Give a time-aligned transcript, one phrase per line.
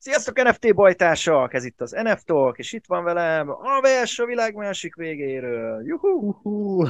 [0.00, 1.54] Sziasztok NFT bajtársak!
[1.54, 3.80] Ez itt az NF Talk, és itt van velem a
[4.16, 5.86] a világ másik végéről.
[5.86, 6.86] Juhu!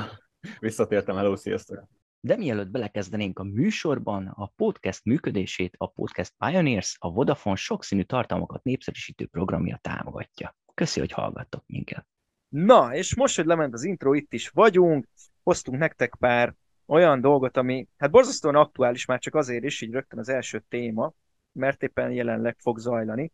[0.59, 1.85] Visszatértem, hello, sziasztok!
[2.21, 8.65] De mielőtt belekezdenénk a műsorban, a podcast működését a Podcast Pioneers, a Vodafone sokszínű tartalmakat
[8.65, 10.57] népszerűsítő programja támogatja.
[10.75, 12.07] Köszi, hogy hallgattok minket.
[12.49, 15.09] Na, és most, hogy lement az intro, itt is vagyunk,
[15.43, 16.55] hoztunk nektek pár
[16.87, 21.13] olyan dolgot, ami hát borzasztóan aktuális már csak azért is, így rögtön az első téma,
[21.59, 23.33] mert éppen jelenleg fog zajlani.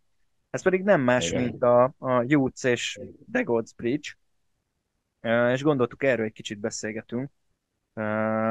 [0.51, 1.43] Ez pedig nem más, Igen.
[1.43, 3.01] mint a, a Youths és
[3.33, 4.11] The Gods Bridge,
[5.53, 7.31] és gondoltuk erről egy kicsit beszélgetünk,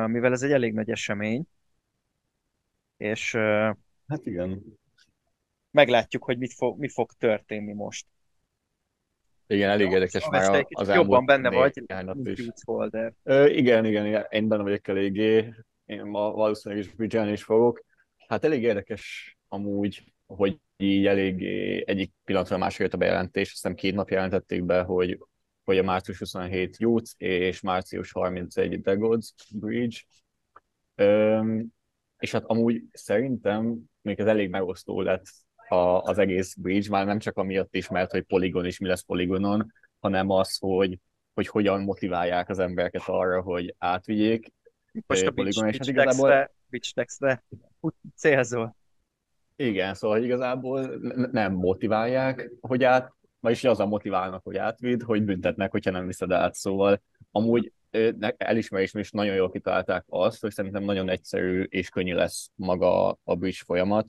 [0.05, 1.44] mivel ez egy elég nagy esemény,
[2.98, 3.32] és
[4.08, 4.63] hát igen.
[5.72, 8.05] meglátjuk, hogy mit fog, mi fog történni most.
[9.48, 11.84] Igen, elég érdekes már az Jobban benne vagy,
[12.18, 13.13] mint Holder.
[13.49, 15.54] igen, igen, igen, én benne vagyok eléggé.
[15.85, 17.84] Én ma valószínűleg is bridge is fogok.
[18.27, 21.43] Hát elég érdekes amúgy, hogy így elég
[21.85, 25.20] egyik pillanatra másra jött a bejelentés, aztán két nap jelentették be, hogy,
[25.63, 29.98] hogy a március 27 Youth és március 31 The Gods Bridge.
[30.95, 31.68] Üm,
[32.18, 35.26] és hát amúgy szerintem még ez elég megosztó lett
[35.67, 39.01] a, az egész bridge, már nem csak amiatt is, mert hogy Polygon is mi lesz
[39.01, 40.99] Polygonon, hanem az, hogy,
[41.34, 44.51] hogy hogyan motiválják az embereket arra, hogy átvigyék.
[45.05, 46.51] Most a Polygon, és hát igazából...
[46.70, 47.43] Bitch textre
[48.15, 48.76] célzol.
[49.55, 50.82] Igen, szóval igazából
[51.32, 56.54] nem motiválják, hogy át, vagyis a motiválnak, hogy átvidd, hogy büntetnek, hogyha nem viszed át.
[56.54, 57.01] Szóval
[57.32, 57.71] amúgy
[58.37, 63.35] elismerésem is nagyon jól kitalálták azt, hogy szerintem nagyon egyszerű és könnyű lesz maga a
[63.35, 64.07] bridge folyamat.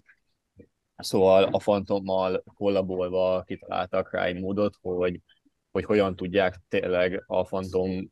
[0.96, 5.20] Szóval a Fantommal kollabolva kitaláltak rá egy módot, hogy,
[5.70, 8.10] hogy hogyan tudják tényleg a Phantom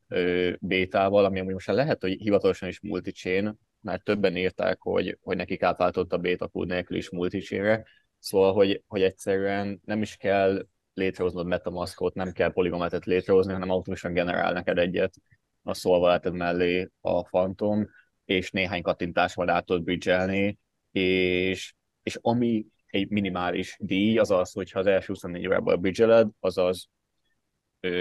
[0.60, 6.12] bétával, ami most lehet, hogy hivatalosan is multichain, mert többen írták, hogy, hogy nekik átváltott
[6.12, 7.84] a beta kód nélkül is multichainre,
[8.18, 14.12] szóval, hogy, hogy egyszerűen nem is kell létrehoznod metamaskot, nem kell poligometet létrehozni, hanem automatikusan
[14.12, 15.14] generál neked egyet
[15.62, 17.88] a szolváleted mellé a Phantom,
[18.24, 20.56] és néhány kattintásval át tudod bridge
[20.90, 26.88] és, és ami egy minimális díj, az az, hogyha az első 24 órában bridge azaz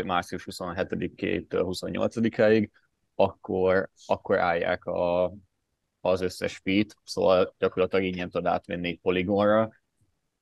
[0.04, 2.70] március 27-től 28-ig,
[3.16, 5.34] akkor, akkor állják a,
[6.02, 9.70] az összes feed, szóval gyakorlatilag ingyen tudod átvenni poligonra.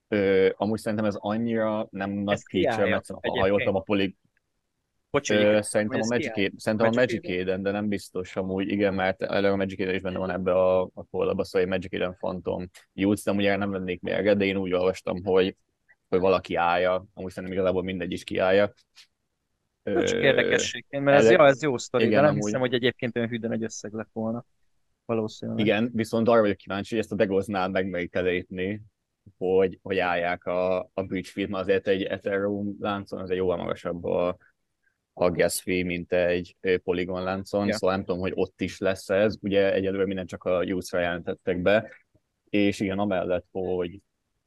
[0.07, 4.15] Ö, amúgy szerintem ez annyira nem nagy feature, mert ha hallottam a polig...
[5.29, 9.53] Ö, szerintem a Magic szerintem a Magic Eden, de nem biztos amúgy, igen, mert előre
[9.53, 12.69] a Magic Eden is benne van ebbe a, a kollaba, szóval egy Magic Eden Phantom
[12.93, 15.55] Youth, de ugye nem vennék mérget, de én úgy olvastam, hogy,
[16.09, 18.73] hogy valaki állja, amúgy szerintem igazából mindegy is kiállja.
[19.83, 21.33] Csak érdekesség, mert ez, ele...
[21.33, 22.43] ja, ez jó sztori, igen, de nem amúgy...
[22.43, 24.45] hiszem, hogy egyébként olyan hűden egy összeg lett volna
[25.09, 25.65] valószínűleg.
[25.65, 28.81] Igen, viszont arra vagyok kíváncsi, hogy ezt a Degoznál meg kell lépni,
[29.37, 33.57] hogy, hogy állják a, a bridge fee mert azért egy Ethereum láncon az egy jóval
[33.57, 34.37] magasabb a,
[35.13, 37.73] a gas fee, mint egy Polygon láncon, ja.
[37.73, 41.61] szóval nem tudom, hogy ott is lesz ez, ugye egyelőre minden csak a use-ra jelentettek
[41.61, 41.91] be,
[42.49, 44.01] és igen, amellett, hogy,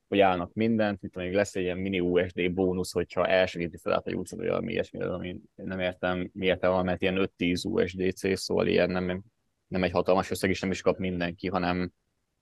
[0.08, 4.06] hogy állnak mindent, mint még lesz egy ilyen mini USD bónusz, hogyha elsegíti fel át
[4.06, 8.90] a use valami ilyesmi, ami nem értem, miért van, mert ilyen 5-10 USDC, szóval ilyen
[8.90, 9.22] nem,
[9.72, 11.92] nem egy hatalmas összeg, és nem is kap mindenki, hanem,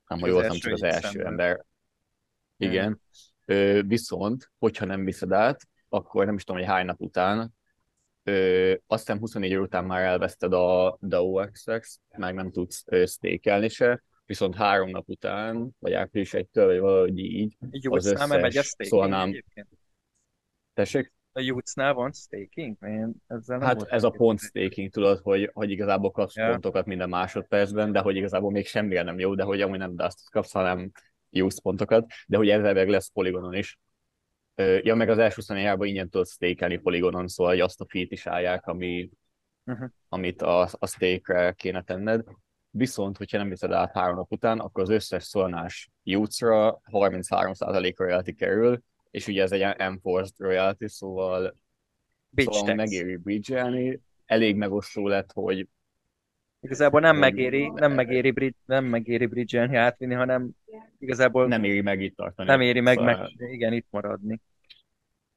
[0.04, 1.26] hanem hogy voltam csak az első szemben.
[1.26, 1.64] ember.
[2.56, 3.00] Igen.
[3.44, 7.54] Ö, viszont, hogyha nem viszed át, akkor nem is tudom, hogy hány nap után,
[8.22, 13.68] ö, azt hiszem 24 óra után már elveszted a DAO Access, meg nem tudsz stékelni
[13.68, 18.56] se, viszont három nap után, vagy április 1-től, vagy valahogy így, Jó, az összes megy
[18.56, 19.44] a szólnám...
[20.74, 21.12] Tessék?
[21.32, 22.76] A Jutesnál van staking?
[22.80, 26.50] Én ezzel nem hát ez a pont staking, tudod, hogy, hogy igazából kapsz yeah.
[26.50, 30.30] pontokat minden másodpercben, de hogy igazából még semmire nem jó, de hogy amúgy nem dust
[30.30, 30.90] kapsz, hanem
[31.30, 33.78] use pontokat, de hogy ezzel lesz poligonon is.
[34.82, 38.26] Ja, meg az első 24 ingyen tudod stakelni poligonon, szóval hogy azt a feet is
[38.26, 39.10] állják, ami,
[39.66, 39.88] uh-huh.
[40.08, 42.24] amit a, a stake-re kéne tenned.
[42.70, 48.34] Viszont, hogyha nem viszed át három nap után, akkor az összes szolnás Jutesra 33%-ra royalty
[48.34, 51.56] kerül, és ugye ez egy enforced royalty, szóval,
[52.30, 55.68] Bitch szóval megéri bridge elég megosztó lett, hogy
[56.62, 60.50] Igazából nem megéri, nem megéri, bridge, nem megéri bridge átvinni, hanem
[60.98, 62.48] igazából nem éri meg itt tartani.
[62.48, 63.30] Nem éri meg, szóval...
[63.36, 64.40] meg igen, itt maradni.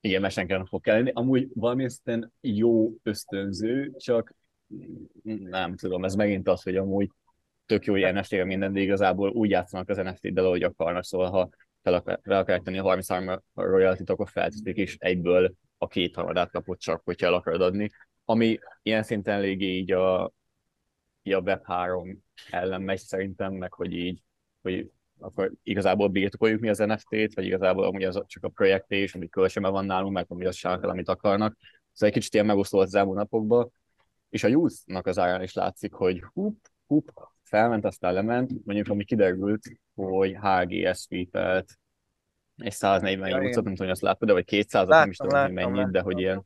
[0.02, 1.12] Igen, mesenken fog kelleni.
[1.14, 4.36] Amúgy valamilyen jó ösztönző, csak
[5.24, 7.10] nem tudom, ez megint az, hogy amúgy
[7.66, 11.50] tök jó ilyen NFT minden, de igazából úgy játszanak az NFT-del, ahogy akarnak, szóval ha
[11.84, 16.80] fel, fel akarják tenni a 33 royalty akkor felteszik is egyből a két harmadát kapott
[16.80, 17.90] csak, hogyha el akarod adni,
[18.26, 20.32] ami ilyen szinten eléggé így a,
[21.24, 22.18] így a Web3
[22.50, 24.22] ellen megy szerintem, meg hogy így,
[24.62, 29.30] hogy akkor igazából birtokoljuk mi az NFT-t, vagy igazából amúgy az csak a projektés, ami
[29.30, 31.58] kölcsönben van nálunk, meg ami az sárkal, amit akarnak.
[31.92, 33.72] Szóval egy kicsit ilyen megosztó az elmúlt napokban,
[34.30, 37.12] és a youth az árán is látszik, hogy hup, hup,
[37.54, 39.62] felment, aztán lement, mondjuk ami kiderült,
[39.94, 41.80] hogy HGS sweepelt
[42.56, 45.42] egy 140 ja, youth nem tudom, hogy azt látod, de vagy 200 nem is tudom,
[45.42, 46.46] hogy mennyit, de hogy ilyen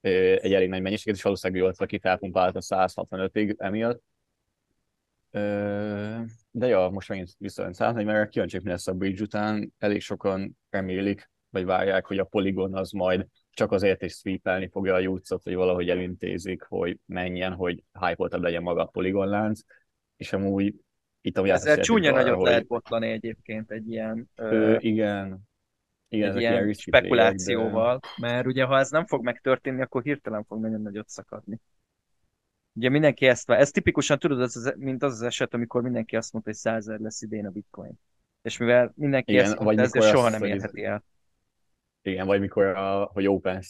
[0.00, 4.02] egy elég nagy mennyiséget, és valószínűleg volt, aki felpumpált a 165-ig emiatt.
[6.50, 9.74] De ja, most megint visszajön 140-re, kíváncsiak mi lesz a bridge után.
[9.78, 14.94] Elég sokan remélik, vagy várják, hogy a Polygon az majd csak azért is sweepelni fogja
[14.94, 19.60] a jutszot, hogy valahogy elintézik, hogy menjen, hogy hype legyen maga a Polygon lánc,
[20.16, 20.74] és amúgy
[21.20, 22.44] itt a Ezzel csúnya nagyot hogy...
[22.44, 24.30] lehet botlani egyébként egy ilyen...
[24.34, 25.48] Ö, igen,
[26.08, 28.28] igen, egy ilyen spekulációval, de...
[28.28, 31.60] mert ugye ha ez nem fog megtörténni, akkor hirtelen fog nagyon nagyot szakadni.
[32.72, 33.60] Ugye mindenki ezt vár.
[33.60, 36.98] Ez tipikusan tudod, ez az, mint az az eset, amikor mindenki azt mondta, hogy százer
[36.98, 37.92] lesz idén a bitcoin.
[38.42, 41.04] És mivel mindenki Igen, ezt mondta, ezért soha nem érheti el.
[42.04, 43.62] Igen, vagy mikor a, hogy open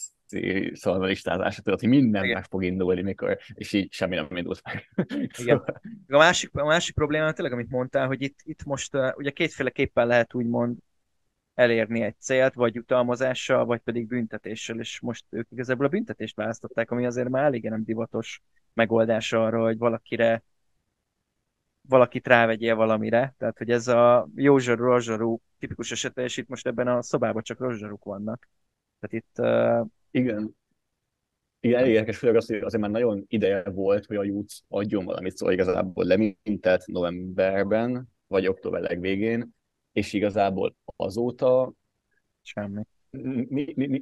[0.73, 2.35] szóval listázása, tudod, hogy minden Igen.
[2.35, 4.89] meg fog indulni, mikor, és így semmi nem indult meg.
[5.41, 5.57] Igen.
[6.07, 10.07] A, másik, a másik probléma tényleg, amit mondtál, hogy itt, itt most uh, ugye kétféleképpen
[10.07, 10.77] lehet úgymond
[11.53, 16.91] elérni egy célt, vagy jutalmazással, vagy pedig büntetéssel, és most ők igazából a büntetést választották,
[16.91, 18.41] ami azért már elég nem divatos
[18.73, 20.43] megoldás arra, hogy valakire
[21.87, 23.35] valakit rávegyél valamire.
[23.37, 27.41] Tehát, hogy ez a jó zsarú, rozsarú tipikus esete, és itt most ebben a szobában
[27.41, 28.49] csak rozsaruk vannak.
[28.99, 29.39] Tehát itt...
[29.39, 29.87] Uh...
[30.11, 30.55] Igen.
[31.59, 35.05] Igen, elég érdekes, főleg az, hogy azért már nagyon ideje volt, hogy a Jutz adjon
[35.05, 39.53] valamit, szóval igazából lemintett novemberben, vagy október legvégén,
[39.91, 41.73] és igazából azóta
[42.41, 42.83] semmi.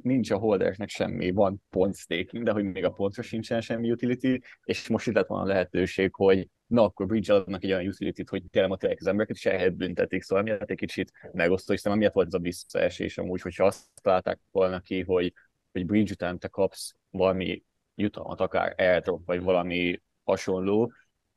[0.02, 4.40] Nincs a holdersnek semmi, van pont staking, de hogy még a pontra sincsen semmi utility,
[4.64, 8.22] és most itt lett volna a lehetőség, hogy na akkor bridge adnak egy olyan utility
[8.26, 12.12] hogy tényleg motiválják az embereket, és ehhez büntetik, szóval miatt egy kicsit megosztó, és miatt
[12.12, 15.32] volt ez a visszaesés amúgy, hogyha azt találták volna ki, hogy,
[15.72, 20.92] hogy bridge után te kapsz valami jutalmat, akár airdrop, vagy valami hasonló,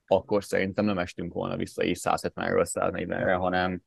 [0.08, 3.82] akkor szerintem nem estünk volna vissza így 170-ről 140-re, hanem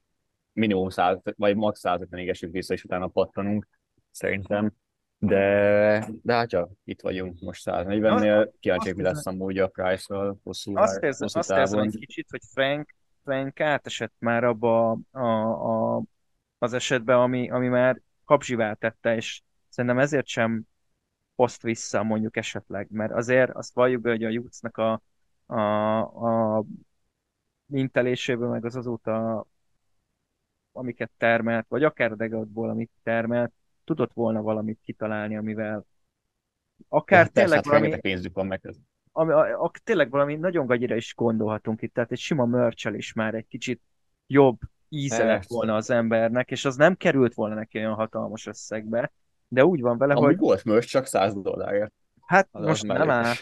[0.53, 3.69] minimum 100, vagy max 150-ig esünk vissza, és utána pattanunk,
[4.11, 4.73] szerintem.
[5.23, 10.77] De, de hát ja, itt vagyunk most 140-nél, kíváncsiak, mi lesz amúgy a Price-ral hosszú,
[10.77, 12.95] azt érzem, hosszú azt érzem egy kicsit, hogy Frank,
[13.25, 15.27] Frank átesett már abba a,
[15.97, 16.03] a,
[16.59, 20.63] az esetben, ami, ami már kapzsivá tette, és szerintem ezért sem
[21.35, 25.03] poszt vissza mondjuk esetleg, mert azért azt valljuk be, hogy a Jutsznak a,
[25.47, 26.01] a,
[26.59, 26.65] a
[27.67, 29.47] minteléséből, meg az azóta
[30.73, 33.53] amiket termelt, vagy akár a degadból, amit termelt,
[33.85, 35.87] tudott volna valamit kitalálni, amivel
[36.89, 38.01] akár Ez tényleg persze, valami...
[38.01, 38.75] pénzük van meg.
[39.13, 43.13] Ami, a, a, tényleg valami nagyon gagyira is gondolhatunk itt, tehát egy sima mörcsel is
[43.13, 43.83] már egy kicsit
[44.27, 49.13] jobb íze lett volna az embernek, és az nem került volna neki olyan hatalmas összegbe,
[49.49, 50.39] de úgy van vele, Amúgy hogy...
[50.39, 51.93] volt mörcs, csak 100 dollárért.
[52.31, 53.35] Hát az most nem áll.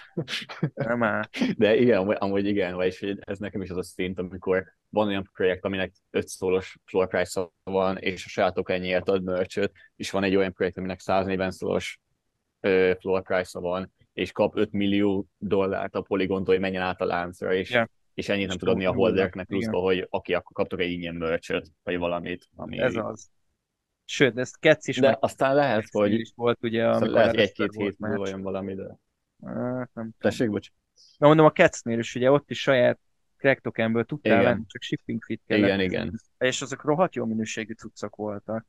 [0.74, 1.22] Nem áll.
[1.56, 5.64] De igen, amúgy igen, vagyis ez nekem is az a szint, amikor van olyan projekt,
[5.64, 10.36] aminek 5 szólos floor price van, és a sajátok ennyiért ad merch és van egy
[10.36, 12.00] olyan projekt, aminek 140 szólos
[12.60, 17.04] ö, floor price van, és kap 5 millió dollárt a poligontól, hogy menjen át a
[17.04, 17.88] láncra, és, yeah.
[18.14, 21.62] és ennyit nem tud adni a holdereknek pluszba, hogy aki akkor kaptok egy ingyen merch
[21.82, 22.48] vagy valamit.
[22.56, 22.78] Ami...
[22.78, 23.30] Ez az.
[24.10, 25.16] Sőt, ezt Ketsz is De meg...
[25.20, 26.12] aztán lehet, hogy...
[26.12, 28.98] Is volt ugye, amikor lehet egy-két hét múlva olyan valami, de...
[29.36, 30.68] Uh, nem Tessék, bocs.
[31.18, 32.98] Na mondom, a Ketznél is ugye ott is saját
[33.36, 34.44] crack tokenből tudtál igen.
[34.44, 35.64] venni, csak shipping fit kellett.
[35.64, 36.20] Igen, igen.
[36.38, 38.66] És azok rohadt jó minőségű cuccok voltak.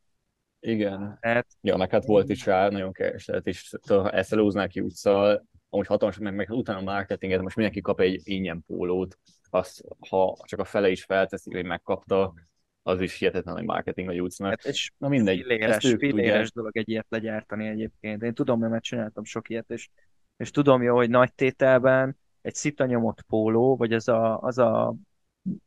[0.60, 1.18] Igen.
[1.22, 1.48] Hát...
[1.62, 3.74] Ja, meg hát volt is rá nagyon kereslet, és
[4.12, 8.22] ezt elúznák ki utcával, amúgy hatalmas, meg, meg utána a marketinget, most mindenki kap egy
[8.24, 9.18] ingyen pólót,
[9.50, 12.34] azt, ha csak a fele is felteszi, hogy megkapta,
[12.84, 14.50] az is hihetetlen, hogy marketing a jutsznak.
[14.50, 15.40] Hát és Na mindegy.
[15.40, 18.24] Filléres, filléres dolog egy ilyet legyártani egyébként.
[18.24, 19.90] Én tudom, mert csináltam sok ilyet, és,
[20.38, 24.96] és tudom jó, hogy nagy tételben egy szita nyomott póló, vagy az a, az a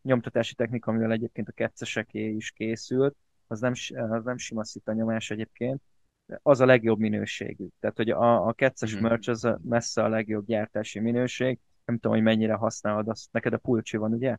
[0.03, 3.17] nyomtatási technika, amivel egyébként a ketceseké is készült,
[3.47, 3.73] az nem,
[4.11, 5.83] az nem sima szita nyomás egyébként,
[6.43, 7.67] az a legjobb minőségű.
[7.81, 9.03] Tehát, hogy a, a ketces mm-hmm.
[9.03, 11.59] merch az messze a legjobb gyártási minőség.
[11.85, 13.33] Nem tudom, hogy mennyire használod azt.
[13.33, 14.37] Neked a pulcsi van, ugye?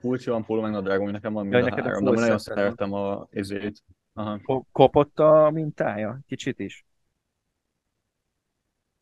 [0.00, 3.82] Pulcsi van, póló, meg nadrágom, nekem van mind a három, de nagyon szeretem a ezért.
[4.12, 4.64] Aha.
[4.72, 6.20] Kopott a mintája?
[6.26, 6.86] Kicsit is?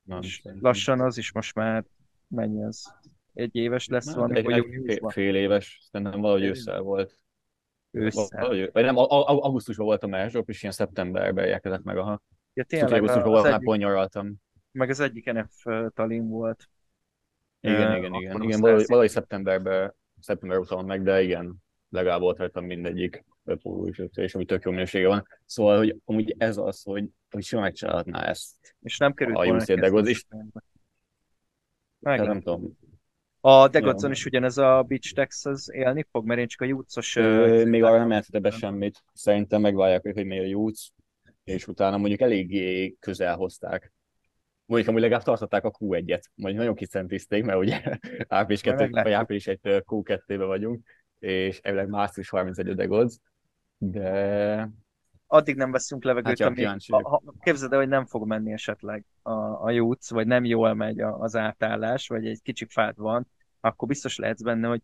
[0.03, 0.21] Nem,
[0.61, 1.85] lassan az is most már
[2.29, 2.95] mennyi az?
[3.35, 7.19] Egy éves lesz valami, egy, egy fél éves, szerintem valahogy ősszel volt.
[7.91, 8.27] Ősszel.
[8.31, 12.23] Valahogy, vagy nem, augusztusban volt a mások, és ilyen szeptemberben érkezett meg, aha.
[12.55, 14.39] Ja, tényleg, augusztusban volt, már pont
[14.73, 16.69] Meg az egyik NF talin volt.
[17.61, 19.95] Igen, igen, igen, igen, valahogy, valahogy szeptemberben,
[20.27, 21.55] szeptember után meg, de igen,
[21.89, 23.25] legalább volt rajta mindegyik
[24.15, 25.27] és ami tök jó minősége van.
[25.45, 28.77] Szóval, hogy amúgy ez az, hogy, hogy simán megcsinálhatná ezt.
[28.81, 30.27] És nem került a volna UC Degoz is.
[31.99, 32.77] Meg Nem tudom.
[33.41, 37.17] A Degodzon is ugyanez a Beach Texas élni fog, mert én csak a Jutsos...
[37.17, 39.05] Ö, még arra nem jelentette be semmit.
[39.13, 40.93] Szerintem megvárják, hogy megy a Jutsz,
[41.45, 43.93] és utána mondjuk eléggé közel hozták.
[44.67, 46.23] Mondjuk amúgy legalább tartották a Q1-et.
[46.35, 47.83] Mondjuk nagyon kicentízték, mert ugye
[48.29, 49.03] április 2 meglátjuk.
[49.03, 50.87] vagy április 1 Q2-be vagyunk,
[51.19, 53.21] és elvileg március 31 a Degoz,
[53.79, 54.71] de
[55.29, 59.05] Addig nem veszünk levegőt, Hát amíg, ha, ha, képzeld el, hogy nem fog menni esetleg
[59.23, 59.33] a,
[59.65, 63.27] a Jutsz, vagy nem jól megy a, az átállás, vagy egy kicsi fád van,
[63.61, 64.83] akkor biztos lehetsz benne, hogy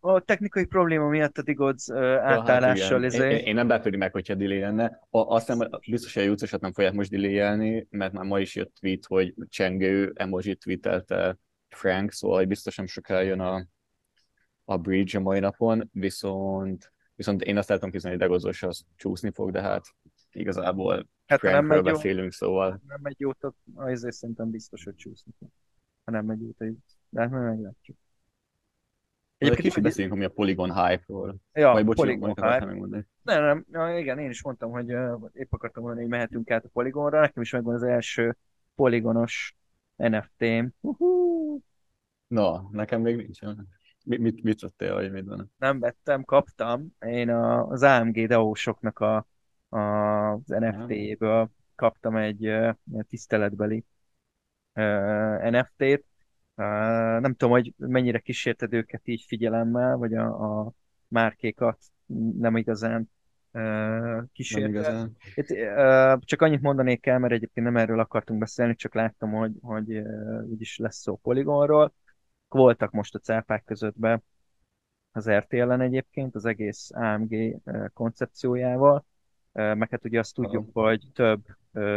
[0.00, 3.30] a technikai probléma miatt a Digodz uh, átállással hát izé...
[3.30, 5.00] Én, én nem lepődik meg, hogyha delay lenne.
[5.10, 8.54] A, azt hiszem, biztos, hogy a jutcosat nem fogják most delay mert már ma is
[8.54, 11.38] jött tweet, hogy csengő emoji tweetelte
[11.68, 13.66] Frank, szóval hogy biztos nem sokára jön a,
[14.64, 19.30] a bridge a mai napon, viszont, viszont én azt tudom képzelni, hogy Degozos az csúszni
[19.30, 19.84] fog, de hát
[20.32, 24.94] igazából Hát nem Frankről megy jó, beszélünk, szóval nem megy jót, azért szerintem biztos, hogy
[24.94, 25.48] csúszni fog.
[26.04, 26.54] Ha nem megy jót.
[27.08, 27.96] De hát majd meglátjuk.
[29.40, 31.36] Egy Egyébként kicsit beszéljünk ami a Polygon hype-ról.
[31.52, 32.64] Ja, Vagy bocsánat, Polygon hype.
[32.64, 33.06] megmondani.
[33.22, 36.64] Nem, nem, ja, igen, én is mondtam, hogy uh, épp akartam mondani, hogy mehetünk át
[36.64, 37.20] a poligonra.
[37.20, 38.36] Nekem is megvan az első
[38.74, 39.56] poligonos
[39.96, 40.66] NFT-m.
[40.80, 41.62] Uhú.
[42.26, 43.68] Na, nekem még nincsen.
[44.04, 45.52] Mi, mit, mit tettél, vagy mit van?
[45.58, 46.96] Nem vettem, kaptam.
[47.06, 49.26] Én a, az AMG Deósoknak a,
[49.68, 49.78] a,
[50.32, 52.74] az NFT-ből kaptam egy uh,
[53.08, 53.84] tiszteletbeli
[54.74, 56.04] uh, NFT-t.
[56.54, 60.72] Nem tudom, hogy mennyire kísérted őket így figyelemmel, vagy a, a
[61.08, 61.78] márkékat
[62.38, 63.10] nem igazán
[63.52, 64.70] uh, Nem kísérted.
[64.70, 65.16] igazán.
[65.34, 65.46] Itt,
[66.24, 70.02] csak annyit mondanék el, mert egyébként nem erről akartunk beszélni, csak láttam, hogy, hogy
[70.48, 71.92] úgyis lesz szó Polygonról.
[72.48, 74.22] Voltak most a cápák közöttben
[75.12, 77.60] az RTL-en egyébként, az egész AMG
[77.92, 79.04] koncepciójával,
[79.52, 81.44] meg hát ugye azt tudjuk, hogy több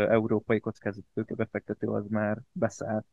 [0.09, 3.05] európai kockázati befektető az már beszállt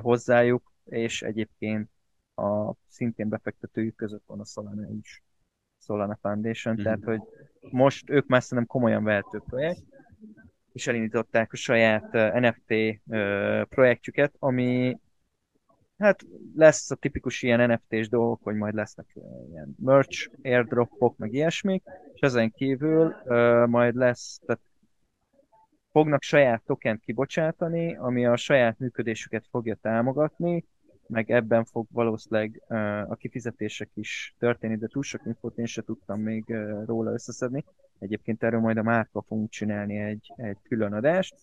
[0.00, 1.90] hozzájuk, és egyébként
[2.34, 5.22] a szintén befektetőjük között van a Solana is,
[5.78, 6.82] Solana Foundation, Mhm.
[6.82, 7.20] tehát hogy
[7.60, 9.82] most ők már szerintem komolyan vehető projekt,
[10.72, 13.00] és elindították a saját NFT
[13.68, 14.98] projektjüket, ami
[15.98, 19.06] hát lesz a tipikus ilyen NFT-s dolgok, hogy majd lesznek
[19.50, 21.82] ilyen merch, airdropok, meg ilyesmik,
[22.12, 24.60] és ezen kívül uh, majd lesz, tehát
[25.90, 30.64] fognak saját tokent kibocsátani, ami a saját működésüket fogja támogatni,
[31.06, 32.62] meg ebben fog valószínűleg
[33.08, 36.44] a kifizetések is történni, de túl sok infót én se tudtam még
[36.86, 37.64] róla összeszedni.
[37.98, 41.34] Egyébként erről majd a márka fogunk csinálni egy, egy külön adást,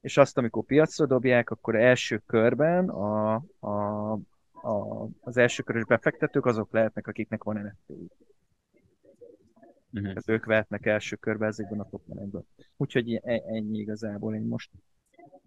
[0.00, 4.12] és azt, amikor piacra dobják, akkor első körben a, a,
[4.52, 7.98] a, az első körös befektetők azok lehetnek, akiknek van nft
[9.94, 10.04] Mhm.
[10.04, 12.46] Tehát ők vehetnek első körbe ezekben a tokenekben.
[12.76, 14.34] Úgyhogy e- ennyi igazából.
[14.34, 14.70] Én most,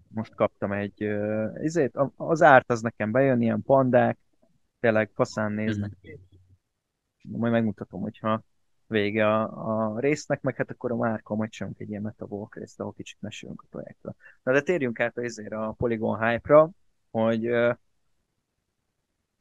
[0.07, 1.03] most kaptam egy...
[1.93, 4.17] A- az árt az nekem bejön, ilyen pandák,
[4.79, 5.91] tényleg faszán néznek.
[7.21, 8.43] Majd megmutatom, hogyha
[8.87, 12.79] vége a, a résznek, meg hát akkor a márka majd csinálunk egy ilyen Metawalk részt,
[12.79, 14.15] ahol kicsit mesélünk a projektről.
[14.43, 16.69] Na de térjünk át azért a Polygon hype-ra,
[17.11, 17.75] hogy uh,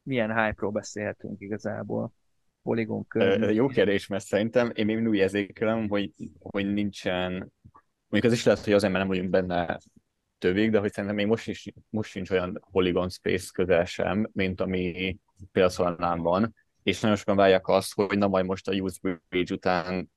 [0.03, 2.11] milyen hype-ról beszélhetünk igazából.
[2.67, 3.51] Polygon Ö, körül.
[3.51, 7.31] Jó kérdés, mert szerintem én még úgy érzékelem, hogy, hogy nincsen,
[8.07, 9.77] mondjuk az is lehet, hogy azért, mert nem vagyunk benne
[10.37, 14.61] tövig, de hogy szerintem még most, is, most sincs olyan Polygon Space közel sem, mint
[14.61, 15.17] ami
[15.51, 19.53] például Solanán van, és nagyon sokan várják azt, hogy na majd most a Use Bridge
[19.53, 20.11] után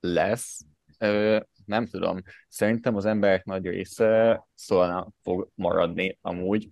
[0.00, 0.60] lesz.
[0.98, 6.68] Ö, nem tudom, szerintem az emberek nagy része Solana fog maradni amúgy,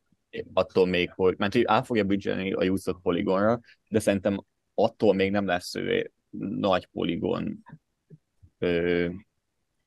[0.53, 4.41] attól még, hogy, mert hogy át fogja bridge a Use-ot Polygonra, de szerintem
[4.78, 7.62] attól még nem lesz ő nagy poligon
[8.58, 9.06] ö,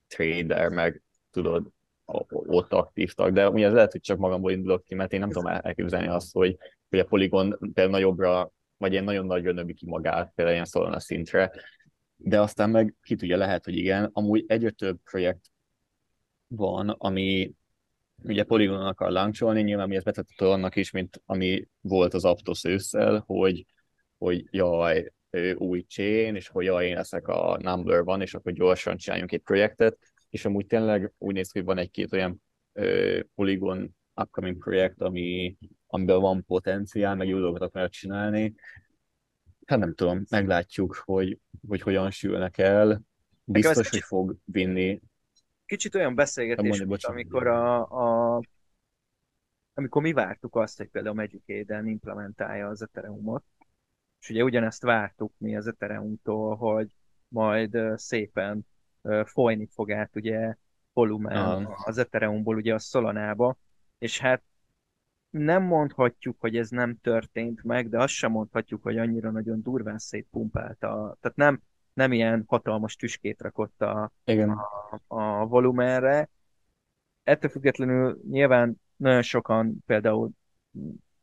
[0.07, 1.67] trader, meg tudod,
[2.29, 5.29] ott aktív tag, de ugye ez lehet, hogy csak magamból indulok ki, mert én nem
[5.29, 6.57] tudom elképzelni azt, hogy,
[6.89, 10.99] hogy a poligon például nagyobbra, vagy ilyen nagyon nagyra növi ki magát, például ilyen Solana
[10.99, 11.51] szintre,
[12.15, 15.51] de aztán meg ki tudja, lehet, hogy igen, amúgy egyre több projekt
[16.47, 17.53] van, ami
[18.23, 22.63] ugye Polygonon akar launcholni, nyilván mi ezt betettető annak is, mint ami volt az Aptos
[22.63, 23.65] ősszel, hogy
[24.21, 28.51] hogy jaj, ő új chain, és hogy jaj, én leszek a number van, és akkor
[28.51, 29.97] gyorsan csináljunk egy projektet,
[30.29, 32.41] és amúgy tényleg úgy néz ki, hogy van egy-két olyan
[32.73, 38.55] ö, Polygon upcoming projekt, ami, amiben van potenciál, meg jó dolgokat akarnak csinálni.
[39.65, 43.01] Hát nem tudom, meglátjuk, hogy, hogy hogyan sülnek el.
[43.43, 45.01] Biztos, hogy fog vinni.
[45.65, 47.17] Kicsit olyan beszélgetés, Mondj, mint bocsánat.
[47.17, 47.81] amikor a,
[48.35, 48.41] a
[49.73, 53.43] amikor mi vártuk azt, hogy például Magic Eden implementálja az Ethereumot,
[54.21, 56.95] És ugye ugyanezt vártuk mi az Ethereum-tól, hogy
[57.27, 58.67] majd szépen
[59.23, 60.55] folyni fog át ugye
[60.93, 61.83] volumen Aha.
[61.85, 63.57] az Ethereumból ugye a Solanába,
[63.97, 64.43] és hát
[65.29, 69.97] nem mondhatjuk, hogy ez nem történt meg, de azt sem mondhatjuk, hogy annyira nagyon durván
[69.97, 71.17] szétpumpálta.
[71.19, 71.61] Tehát nem,
[71.93, 74.49] nem ilyen hatalmas tüskét rakott a, Igen.
[74.49, 76.29] a, a volumenre.
[77.23, 80.29] Ettől függetlenül nyilván nagyon sokan például,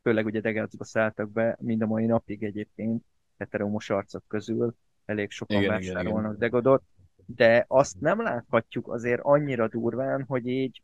[0.01, 3.03] főleg ugye Degácba szálltak be, mind a mai napig egyébként,
[3.37, 4.75] heteromos arcok közül,
[5.05, 6.39] elég sokan Igen, igen, vásárolnak igen.
[6.39, 6.83] Degodot,
[7.25, 10.81] de azt nem láthatjuk azért annyira durván, hogy így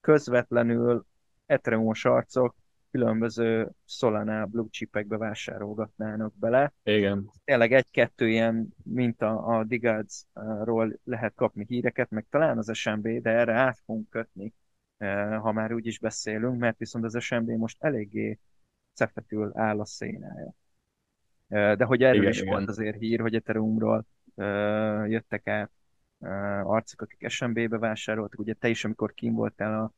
[0.00, 1.06] közvetlenül
[1.46, 2.54] Ethereum-os arcok
[2.90, 6.72] különböző Solana blue chipekbe vásárolgatnának bele.
[6.82, 7.30] Igen.
[7.44, 13.30] Tényleg egy-kettő ilyen, mint a, a Digads-ról lehet kapni híreket, meg talán az SMB, de
[13.30, 14.52] erre át fogunk kötni,
[15.40, 18.38] ha már úgy is beszélünk, mert viszont az SMB most eléggé
[18.92, 20.54] cefetül áll a szénája.
[21.48, 22.52] Eh, De hogy erről Igen, is igen.
[22.52, 25.68] volt azért hír, hogy Ethereumról eh, jöttek eh,
[26.70, 28.40] arcok, akik SMB-be vásároltak.
[28.40, 29.92] Ugye te is, amikor kim voltál a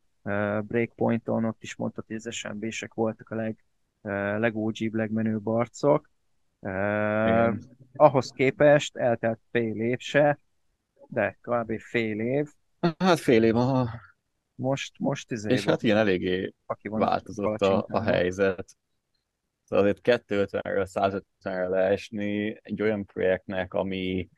[0.61, 3.65] Breakpointon, ott is mondtad, hogy az SMB-sek voltak a leg,
[4.39, 6.11] legógyibb, legmenőbb arcok.
[6.61, 7.63] Igen.
[7.97, 10.39] ahhoz képest eltelt fél év se,
[11.09, 11.79] de kb.
[11.79, 12.53] fél év.
[12.99, 13.89] Hát fél év, aha.
[14.61, 18.77] Most, most izé És hát igen, eléggé változott a, a helyzet.
[19.65, 24.29] Szóval azért 250-ről 150-re leesni egy olyan projektnek, ami,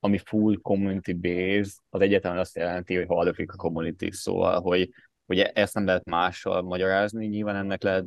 [0.00, 4.90] ami full community based, az egyetemen azt jelenti, hogy haldozik a community, szóval, hogy,
[5.26, 8.06] hogy ezt nem lehet mással magyarázni, nyilván ennek lehet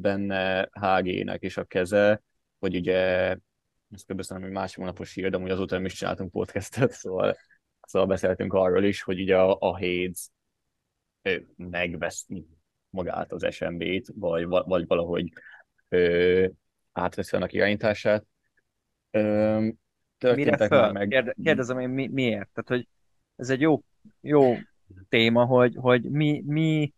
[0.00, 2.22] benne HG-nek is a keze,
[2.58, 2.96] hogy ugye,
[3.90, 4.22] ezt kb.
[4.22, 7.36] szerintem egy másik hónapos hír, de amúgy azóta nem is csináltunk podcastet, szóval,
[7.86, 10.30] szóval beszéltünk arról is, hogy ugye a, a Hades
[11.56, 12.46] megveszni
[12.90, 15.32] magát az SMB-t, vagy, vagy valahogy
[15.88, 16.46] ö,
[16.92, 18.26] átveszi annak irányítását.
[19.10, 19.68] Ö,
[20.34, 20.92] Mire föl?
[20.92, 21.08] Meg...
[21.08, 22.48] Kérde, kérdezem én mi, miért?
[22.52, 22.88] Tehát, hogy
[23.36, 23.82] ez egy jó,
[24.20, 24.54] jó
[25.08, 26.92] téma, hogy, hogy mi, mi,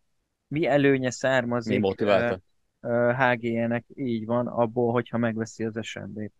[0.47, 2.39] mi előnye származik mi motiválta?
[3.13, 6.33] HG-nek, így van, abból, hogyha megveszi az SMB-t.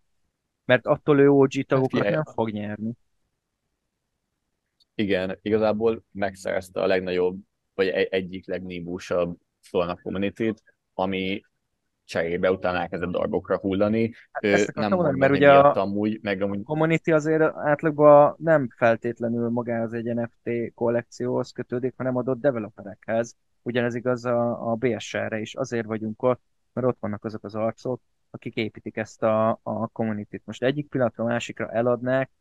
[0.66, 2.94] Mert attól ő OG tagokat hát, nem fog nyerni.
[4.96, 7.40] Igen, igazából megszerezte a legnagyobb,
[7.76, 10.54] vagy egyik legníbúsabb Solana community
[10.96, 11.42] ami
[12.06, 14.14] cserébe utána elkezdett darbokra hullani.
[14.32, 16.64] Hát ő nem mondani, mert ugye a, amúgy, meg amúgy...
[16.64, 23.36] community azért átlagban nem feltétlenül magához egy NFT kollekcióhoz kötődik, hanem adott developerekhez.
[23.62, 25.56] Ugyanez igaz a, a BSR-re is.
[25.56, 26.42] Azért vagyunk ott,
[26.74, 30.46] mert ott vannak azok az arcok, akik építik ezt a, a community-t.
[30.46, 32.32] Most egyik pillanatra a másikra eladnák,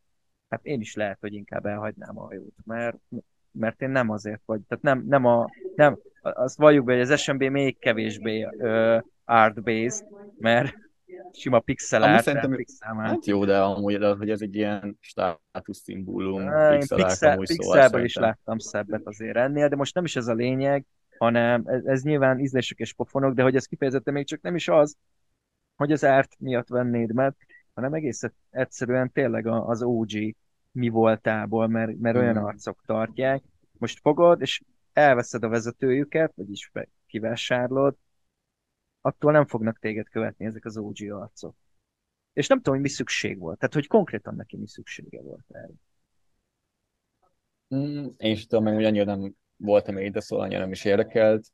[0.48, 2.96] hát én is lehet, hogy inkább elhagynám a hajót, mert,
[3.58, 7.20] mert én nem azért vagy, tehát nem, nem a, nem, azt valljuk be, hogy az
[7.20, 10.06] SMB még kevésbé uh, art-based,
[10.38, 10.74] mert
[11.32, 16.44] sima pixel art, szerintem, pixel hát jó, de amúgy, de, hogy ez egy ilyen státuszszimbólum,
[16.68, 20.34] pixel, pixel pixelből szóval is láttam szebbet azért ennél, de most nem is ez a
[20.34, 20.84] lényeg,
[21.18, 24.68] hanem ez, ez nyilván ízlések és pofonok, de hogy ez kifejezetten még csak nem is
[24.68, 24.96] az,
[25.76, 27.34] hogy az árt miatt vennéd meg,
[27.74, 30.10] hanem egész egyszerűen tényleg az OG
[30.74, 32.44] mi voltából, mert, mert olyan Hmm.
[32.44, 33.42] arcok tartják.
[33.78, 36.72] Most fogod, és elveszed a vezetőjüket, vagyis
[37.06, 37.96] kivásárlod,
[39.00, 41.56] attól nem fognak téged követni ezek az OG arcok.
[42.32, 43.58] És nem tudom, hogy mi szükség volt.
[43.58, 45.72] Tehát, hogy konkrétan neki mi szüksége volt erre.
[47.74, 51.46] Mm, én is tudom, meg hogy annyira nem voltam ide, szóval annyira nem is érdekelt.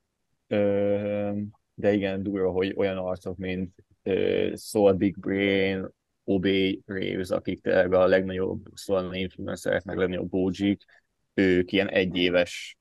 [0.47, 1.39] Ö,
[1.75, 5.89] de igen, durva, hogy olyan arcok, mint ö, Soul Big Brain,
[6.31, 6.47] OB
[6.87, 10.53] Raves, akik tényleg a legnagyobb szóval influencerek, meg legnagyobb og
[11.35, 12.79] ők ilyen egyéves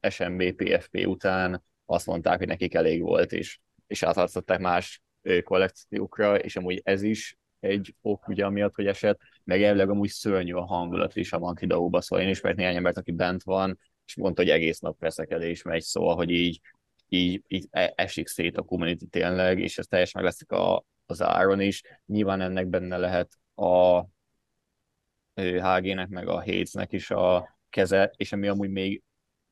[0.00, 5.02] SMB, PFP után azt mondták, hogy nekik elég volt, és, és átadszották más
[5.44, 10.52] kollekciókra, és amúgy ez is egy ok, ugye, amiatt, hogy esett, meg elvileg amúgy szörnyű
[10.52, 14.16] a hangulat is a Monkey Dao-ba, szóval én ismert néhány embert, aki bent van, és
[14.16, 16.60] mondta, hogy egész nap veszekedés megy, szóval, hogy így,
[17.08, 21.60] így, így esik szét a community tényleg, és ez teljesen meg lesz a, az áron
[21.60, 21.82] is.
[22.06, 24.00] Nyilván ennek benne lehet a
[25.34, 29.02] HG-nek, meg a Hadesnek is a keze, és ami amúgy még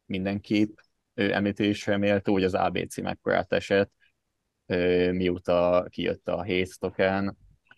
[0.05, 0.79] mindenképp
[1.14, 3.92] említésre méltó, hogy az ABC mekkorát esett,
[5.11, 7.37] mióta kijött a Hades token,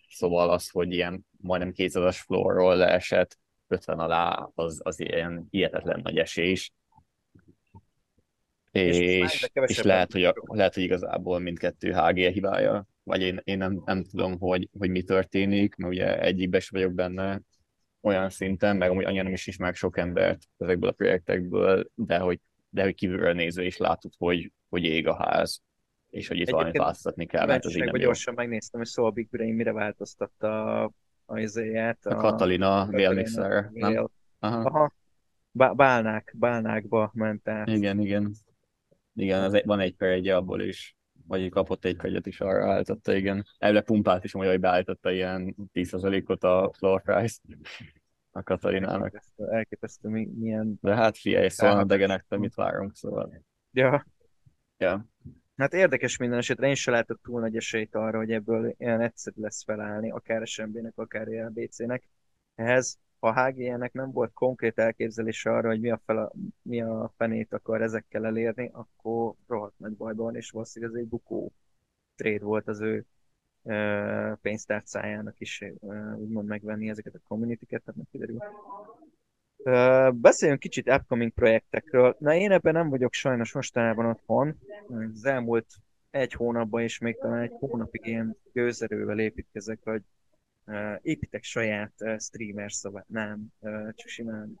[0.09, 3.37] szóval az, hogy ilyen majdnem 200-as floorról leesett
[3.67, 6.71] 50 alá, az, az ilyen hihetetlen nagy esés.
[8.71, 13.57] És, és, és lehet, hogy, a, lehet, hogy igazából mindkettő HG hibája, vagy én, én
[13.57, 17.41] nem, nem tudom, hogy, hogy mi történik, mert ugye egyikbe is vagyok benne
[18.01, 22.39] olyan szinten, meg amúgy annyira nem is ismerek sok embert ezekből a projektekből, de hogy,
[22.69, 25.61] de hogy kívülről nézve is látod, hogy, hogy ég a ház.
[26.09, 28.01] és hogy itt valamit változtatni kell, mert az így nem jó.
[28.01, 30.91] gyorsan megnéztem, hogy szóval Big Brain mire változtatta a,
[31.25, 32.05] a izéját.
[32.05, 34.09] A, a Katalina Vélmixer, nem?
[34.39, 34.61] Aha.
[34.61, 34.93] Aha.
[35.51, 37.67] Bálnák, bálnákba ment át.
[37.67, 38.33] Igen, igen.
[39.15, 40.97] Igen, az egy, van egy per egy abból is,
[41.29, 43.45] vagy kapott egy kegyet is arra állította, igen.
[43.57, 47.39] Elvileg pumpát is mondja, hogy beállította ilyen 10%-ot a floor price
[48.31, 49.01] a Katalinának.
[49.01, 50.77] Elképesztő, elképesztő milyen...
[50.81, 53.43] De hát figyelj, szóval a degenektől mit várunk, szóval...
[53.71, 54.05] Ja.
[54.77, 55.05] Ja.
[55.55, 59.41] Hát érdekes minden esetre, én se látok túl nagy esélyt arra, hogy ebből ilyen egyszerű
[59.41, 62.03] lesz felállni, akár SMB-nek, akár LBC-nek.
[62.55, 66.29] Ehhez ha HGN-nek nem volt konkrét elképzelése arra, hogy mi a, fele,
[66.61, 71.51] mi a fenét akar ezekkel elérni, akkor rohadt nagy bajban és valószínűleg ez egy bukó
[72.15, 73.05] trade volt az ő
[73.61, 78.37] uh, pénztárcájának is uh, úgymond megvenni ezeket a community-ket, tehát kiderül.
[79.57, 82.15] Uh, beszéljünk kicsit upcoming projektekről.
[82.19, 84.59] Na én ebben nem vagyok sajnos mostanában otthon.
[85.13, 85.67] Az elmúlt
[86.09, 90.01] egy hónapban és még talán egy hónapig ilyen gőzerővel építkezek, hogy
[91.01, 93.47] építek saját streamer szobát, nem,
[93.93, 94.59] csak simán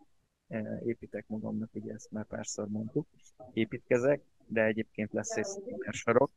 [0.85, 3.07] építek magamnak, ugye ezt már párszor mondtuk,
[3.53, 6.31] építkezek, de egyébként lesz egy streamer sarok,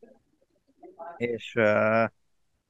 [1.17, 1.59] és,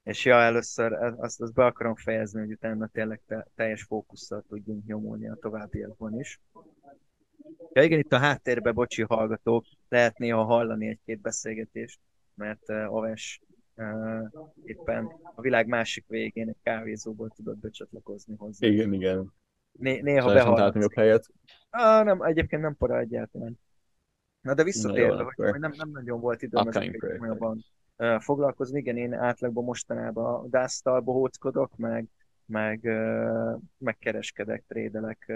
[0.04, 4.86] és ja, először azt, azt be akarom fejezni, hogy utána tényleg te, teljes fókusszal tudjunk
[4.86, 6.40] nyomulni a továbbiakban is.
[7.74, 12.00] Ja igen, itt a háttérben, bocsi hallgatók, lehet néha hallani egy-két beszélgetést,
[12.36, 12.94] mert uh,
[14.64, 18.68] éppen a világ másik végén egy kávézóból tudod becsatlakozni hozzá.
[18.68, 19.34] Igen, igen.
[19.72, 20.82] Né- néha behallatszik.
[20.82, 21.28] jobb helyet.
[21.70, 23.60] Ah, nem, egyébként nem para egyáltalán.
[24.42, 27.66] Na de visszatérve, hogy, hogy nem, nem nagyon volt időm ezekkel komolyabban
[28.20, 28.80] foglalkozni.
[28.80, 32.08] Igen, én átlagban mostanában a Dust-tal bohóckodok, meg,
[32.46, 35.34] meg uh, megkereskedek, trédelek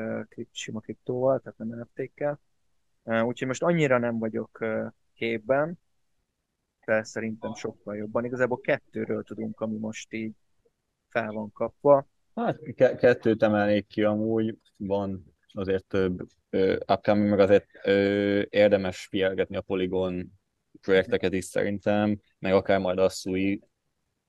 [0.51, 2.39] sima kriptóval, tehát nem NFT-kkel.
[3.03, 4.65] Úgyhogy most annyira nem vagyok
[5.13, 5.79] képben,
[6.87, 8.25] fel szerintem sokkal jobban.
[8.25, 10.33] Igazából kettőről tudunk, ami most így
[11.09, 12.07] fel van kapva.
[12.35, 16.27] Hát ke- kettőt emelnék ki amúgy, van azért több
[16.87, 20.31] upcoming, meg azért ö, érdemes figyelgetni a Polygon
[20.81, 23.61] projekteket is szerintem, meg akár majd a SUI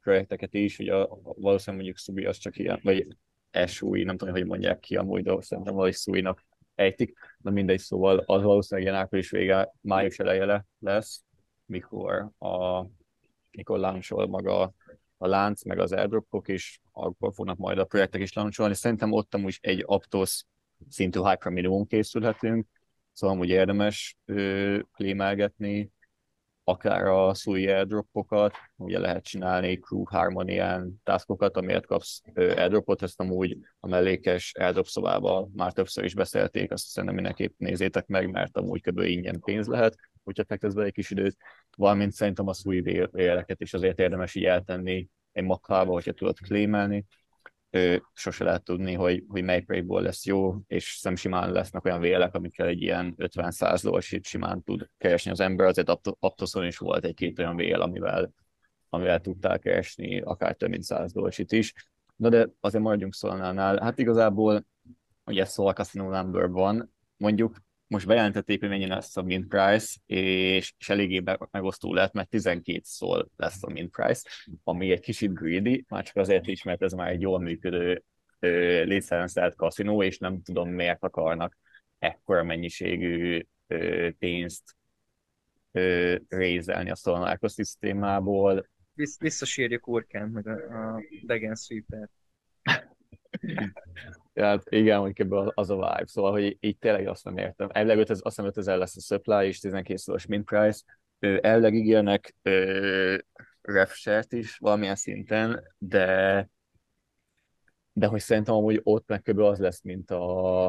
[0.01, 3.07] projekteket is, ugye a, valószínűleg mondjuk SUI az csak ilyen, vagy
[3.67, 6.45] SUI, nem tudom, hogy mondják ki amúgy, de szerintem valahogy SUI-nak
[6.75, 11.25] ejtik, de mindegy, szóval az valószínűleg ilyen április vége, május eleje lesz,
[11.69, 12.85] mikor, a,
[13.51, 14.75] mikor láncsol maga
[15.17, 18.75] a lánc, meg az airdropok is, akkor fognak majd a projektek is láncsolni.
[18.75, 20.45] Szerintem ott amúgy egy Aptos
[20.89, 22.67] szintű hyper minimum készülhetünk,
[23.13, 25.93] szóval amúgy érdemes ö, klémelgetni,
[26.69, 33.21] akár a SUI airdropokat, ugye lehet csinálni Crew 3 ilyen taskokat, amiért kapsz airdropot, ezt
[33.21, 38.57] amúgy a mellékes airdrop szobában már többször is beszélték, azt szerintem mindenképp nézzétek meg, mert
[38.57, 38.99] amúgy kb.
[39.01, 39.97] ingyen pénz lehet,
[40.29, 41.37] hogyha fektetsz be egy kis időt,
[41.77, 42.81] valamint szerintem a SUI
[43.13, 47.07] véleket is azért érdemes így eltenni egy maklába, hogyha tudod klémelni,
[48.13, 52.35] sose lehet tudni, hogy, hogy mely breakból lesz jó, és szem simán lesznek olyan vélek,
[52.35, 57.39] amikkel egy ilyen 50-100 dollárit simán tud keresni az ember, azért Aptoson is volt egy-két
[57.39, 58.33] olyan vél, amivel,
[58.89, 61.75] amivel tudtál keresni akár több mint 100 dollárit is.
[62.17, 63.79] Na de azért maradjunk Solana-nál.
[63.81, 64.67] Hát igazából
[65.25, 67.57] ugye Sol Casino Number van, mondjuk
[67.89, 72.81] most bejelentették, hogy mennyi lesz a mint price, és, és eléggé megosztó lett, mert 12
[72.83, 74.29] szól lesz a mint price,
[74.65, 78.03] ami egy kicsit greedy, már csak azért is, mert ez már egy jól működő
[78.85, 81.57] létszerenszert kaszinó, és nem tudom miért akarnak
[81.99, 84.77] ekkora mennyiségű ö, pénzt
[85.73, 88.69] ö, rézelni a Solana ökoszisztémából.
[89.19, 92.09] Visszasírjuk Urkán, meg a, a Degen Sweeper.
[94.41, 96.07] Hát igen, hogy ebből az a vibe.
[96.07, 97.69] Szóval, hogy így tényleg azt nem értem.
[97.73, 100.83] Elvileg azt hiszem 5000 lesz a supply, és 12 szoros mint price.
[101.19, 102.35] Elvileg ígérnek
[103.63, 106.49] refshare is valamilyen szinten, de
[107.99, 109.39] de hogy szerintem amúgy ott meg kb.
[109.39, 110.69] az lesz, mint a,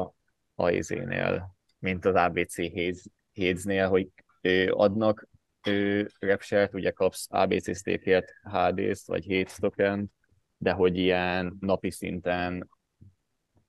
[0.54, 2.54] a nél mint az ABC
[3.32, 4.08] Héznél, hogy
[4.70, 5.28] adnak
[6.18, 10.12] repshare ugye kapsz ABC stake HD-t, vagy 7 token,
[10.56, 12.68] de hogy ilyen napi szinten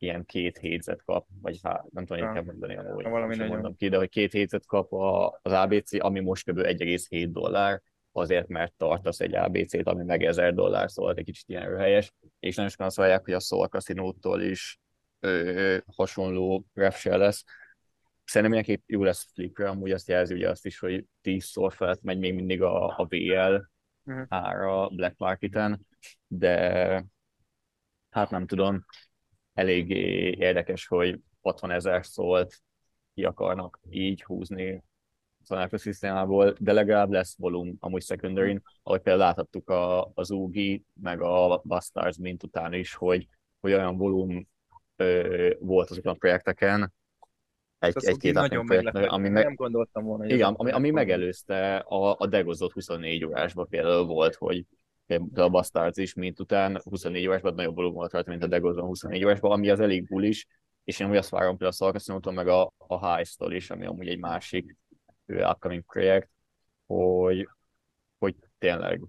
[0.02, 3.76] ilyen két hétzet kap, vagy hát nem tudom, hogy kell mondani amúgy, valami nem mondom
[3.76, 6.58] ki, de hogy két hétzet kap a, az ABC, ami most kb.
[6.58, 11.78] 1,7 dollár, azért, mert tartasz egy ABC-t, ami meg 1000 dollár, szóval egy kicsit ilyen
[11.78, 14.80] helyes, és nagyon sokan azt vallják, hogy a Soul casino is
[15.20, 17.44] ö, hasonló refshare lesz.
[18.24, 22.20] Szerintem mindenképp jó lesz flipre, amúgy azt jelzi ugye azt is, hogy 10-szor felett megy
[22.20, 23.66] még mindig a, a VL uh-huh.
[24.04, 24.24] Mhm.
[24.28, 25.88] ára Black Market-en,
[26.28, 27.06] de
[28.10, 28.86] hát nem tudom,
[29.54, 32.62] eléggé érdekes, hogy 60 ezer szólt
[33.14, 34.84] ki akarnak így húzni
[35.44, 41.22] Sonar szisztémából, de legalább lesz volum amúgy secondary ahogy például láthattuk a, az UGI, meg
[41.22, 43.28] a Bastards mint után is, hogy,
[43.60, 44.48] hogy olyan volum
[44.96, 46.94] ö, volt azokon a projekteken,
[47.80, 49.12] egy, Az egy-két nagyon projekt, meglepett.
[49.12, 54.06] ami, meg, Nem gondoltam volna, igen, ami, ami megelőzte a, a degozott 24 órásban például
[54.06, 54.66] volt, hogy
[55.34, 59.26] a Bastards is, mint után 24 órásban nagyobb volum volt rajta, mint a degozon 24
[59.26, 60.46] órásban, ami az elég bullish,
[60.84, 64.08] és én úgy azt várom például a Szalkaszinótól, meg a, a Heist-tól is, ami amúgy
[64.08, 64.78] egy másik
[65.26, 66.30] ő, upcoming projekt,
[66.86, 67.50] hogy,
[68.18, 69.02] hogy tényleg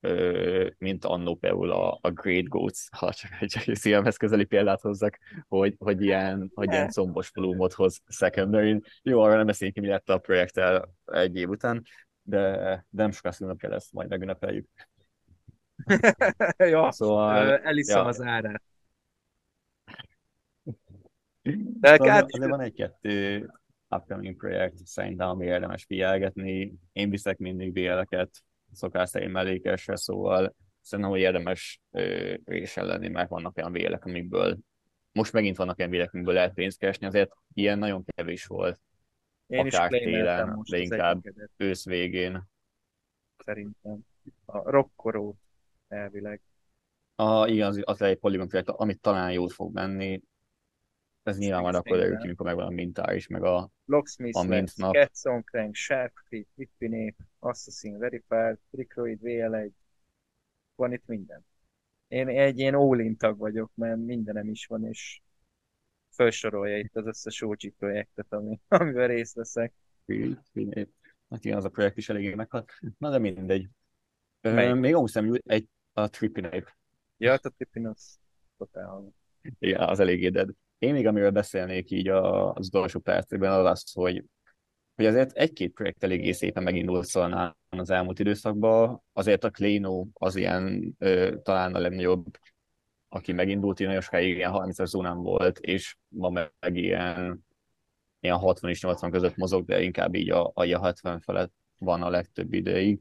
[0.00, 5.18] ö, mint annó például a, a Great Goats, ha csak egy szívemhez közeli példát hozzak,
[5.48, 10.08] hogy, hogy ilyen, hogy ilyen combos volumot hoz secondary Jó, arra nem beszéljünk mi lett
[10.08, 11.82] a projekttel egy év után,
[12.22, 14.68] de, de nem soká szülnapja lesz, majd megünnepeljük.
[16.56, 18.04] Ja, Szóval, ö, eliszem ja.
[18.04, 18.62] az árát.
[21.80, 23.50] De is- azért van egy-kettő
[23.88, 26.74] upcoming projekt, szerintem, ami érdemes figyelgetni.
[26.92, 28.30] Én viszek mindig BL-eket,
[28.72, 34.58] szokás szerint mellékesre, szóval szerintem, hogy érdemes ö, résen lenni, mert vannak olyan vélek, amikből
[35.12, 38.80] most megint vannak olyan vélek, amikből lehet pénzt keresni, azért ilyen nagyon kevés volt
[39.46, 41.24] Én is akár claimeltem télen, most de inkább-
[41.56, 42.42] ősz végén.
[43.44, 43.98] szerintem.
[44.44, 45.36] A rokkoró
[45.94, 46.40] elvileg.
[47.14, 50.22] A, igen, az, az egy Polygon projekt, amit talán jót fog menni.
[51.22, 54.40] Ez nyilván majd akkor derül ki, mikor megvan a mintá is, meg a Locksmith A
[54.40, 54.94] lesz, mintnap.
[54.94, 59.70] Cats on Crank, Sharpfeet, Hippinép, Assassin, Verified, Tricroid, VL1.
[60.74, 61.46] Van itt minden.
[62.08, 65.20] Én egy ilyen all tag vagyok, mert mindenem is van, és
[66.10, 69.72] felsorolja itt az összes OG projektet, ami, amiben részt veszek.
[71.30, 72.72] Hát igen, az a projekt is eléggé meghalt.
[72.98, 73.68] Na de mindegy.
[74.40, 74.74] Melyik?
[74.74, 76.76] még amúgy nem egy a Trippinape.
[77.16, 78.18] Ja, hát a Tippin az
[78.58, 79.12] totál.
[79.58, 80.50] Igen, az eléggé dead.
[80.78, 84.24] Én még amiről beszélnék így az utolsó percében az az, hogy,
[84.94, 89.02] hogy azért egy-két projekt eléggé szépen megindult Szolnán az elmúlt időszakban.
[89.12, 92.24] Azért a Kleno az ilyen ö, talán a legnagyobb,
[93.08, 97.46] aki megindult, így nagyon sokáig ilyen 30-as zónán volt, és ma meg ilyen,
[98.20, 102.10] ilyen 60 és 80 között mozog, de inkább így a, a 70 felett van a
[102.10, 103.00] legtöbb ideig,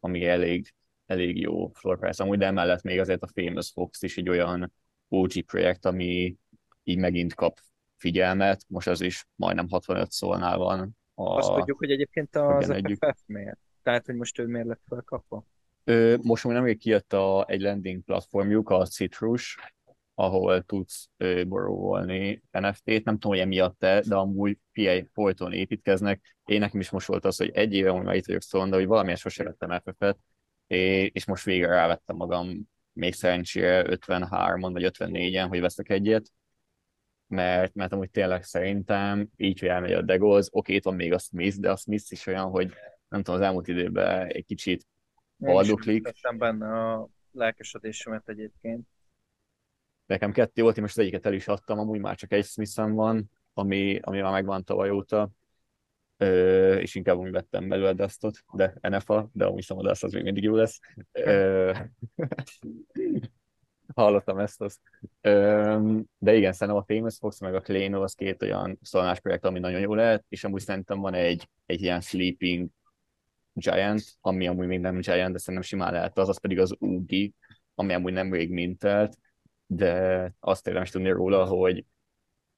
[0.00, 0.74] ami elég,
[1.14, 4.72] elég jó floor price amúgy, de emellett még azért a Famous Fox is egy olyan
[5.08, 6.36] OG projekt, ami
[6.82, 7.58] így megint kap
[7.96, 10.96] figyelmet, most az is majdnem 65 szólnál van.
[11.14, 13.04] A, Azt tudjuk, hogy egyébként az igen, együtt.
[13.04, 13.58] FFF miért?
[13.82, 15.46] Tehát, hogy most ő miért lett felkapva?
[15.84, 19.58] Ö, most már nemrég kijött a, egy landing platformjuk, a Citrus,
[20.14, 21.42] ahol tudsz ö,
[22.50, 26.36] NFT-t, nem tudom, hogy emiatt te, de amúgy PA folyton építkeznek.
[26.44, 28.76] Én nekem is most volt az, hogy egy éve, hogy már itt vagyok szólni, de
[28.76, 30.18] hogy valamilyen sose vettem FF-et,
[30.66, 36.32] és, most végre rávettem magam, még szerencsére 53-on vagy 54-en, hogy veszek egyet,
[37.26, 41.18] mert, mert amúgy tényleg szerintem így, hogy elmegy a Degoz, oké, itt van még a
[41.18, 42.72] Smith, de a Smith is olyan, hogy
[43.08, 44.86] nem tudom, az elmúlt időben egy kicsit
[45.38, 46.04] Én Haldoklik.
[46.04, 48.86] tettem benne a lelkesedésemet egyébként.
[50.06, 52.92] Nekem kettő volt, én most az egyiket el is adtam, amúgy már csak egy Smith-em
[52.92, 55.30] van, ami, ami már megvan tavaly óta,
[56.80, 60.42] és inkább úgy vettem belőle Dustot, de NFA, de amúgy szóval Dust az még mindig
[60.42, 60.78] jó lesz.
[63.94, 64.80] Hallottam ezt azt.
[66.18, 69.58] De igen, szerintem a Famous Fox meg a Kleno az két olyan szolnás projekt, ami
[69.58, 72.68] nagyon jó lehet, és amúgy szerintem van egy, egy ilyen Sleeping
[73.52, 77.34] Giant, ami amúgy még nem Giant, de szerintem simán lehet az, az pedig az Ugi,
[77.74, 79.18] ami amúgy nem rég mintelt,
[79.66, 81.84] de azt érdemes tudni róla, hogy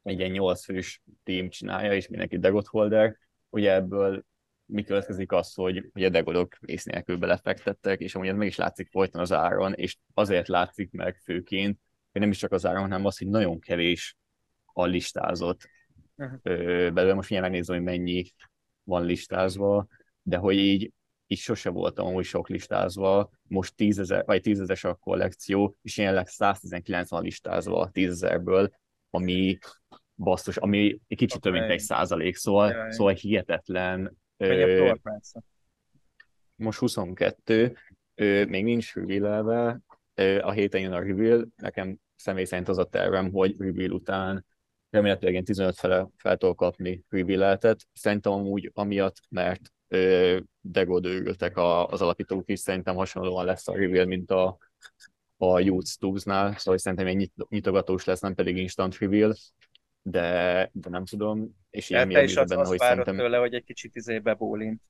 [0.03, 3.17] egy ilyen 8 fős team csinálja, és mindenki degot holder.
[3.51, 4.25] Ugye ebből
[4.65, 8.57] mi következik az, hogy, hogy a degodok ész nélkül belefektettek, és amúgy ez meg is
[8.57, 11.79] látszik folyton az áron, és azért látszik meg főként,
[12.13, 14.17] hogy nem is csak az áron, hanem az, hogy nagyon kevés
[14.65, 15.69] a listázott
[16.19, 16.39] Uh-huh.
[16.43, 17.15] ö, belőle.
[17.15, 18.25] Most mindjárt megnézem, hogy mennyi
[18.83, 19.87] van listázva,
[20.23, 20.93] de hogy így,
[21.27, 25.97] így sose voltam amúgy sok listázva, most 10 ezer, vagy 10 ezeres a kollekció, és
[25.97, 28.71] jelenleg 119 van listázva a 10 ezerből,
[29.11, 29.59] ami
[30.17, 32.91] basszus, ami egy kicsit több, mint egy százalék, szóval, Jaj.
[32.91, 34.17] szóval hihetetlen.
[34.37, 34.93] Ö,
[36.57, 37.77] most 22,
[38.15, 39.83] ö, még nincs reveal
[40.41, 44.47] a héten jön a reveal, nekem személy szerint az a tervem, hogy reveal után
[44.91, 47.59] remélhetőleg ilyen 15 fele fel tudok kapni reveal
[47.93, 54.07] Szerintem amúgy amiatt, mert ö, degod őrültek az alapítók is, szerintem hasonlóan lesz a reveal,
[54.07, 54.59] mint a,
[55.37, 59.35] a Youth Stubbs-nál, szóval szerintem egy nyit- nyitogatós lesz, nem pedig instant reveal,
[60.09, 63.55] de, de nem tudom, és ilyen te is azt, benne, azt hogy szerintem tőle, hogy
[63.55, 64.83] egy kicsit izé bebólint